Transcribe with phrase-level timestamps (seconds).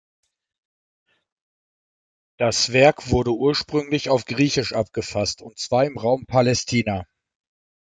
[2.39, 7.05] Das Werk wurde ursprünglich auf Griechisch abgefasst, und zwar im Raum Palästina.